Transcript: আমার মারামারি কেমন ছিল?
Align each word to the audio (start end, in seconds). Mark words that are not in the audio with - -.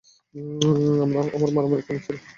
আমার 1.35 1.49
মারামারি 1.55 1.83
কেমন 1.83 2.01
ছিল? 2.05 2.15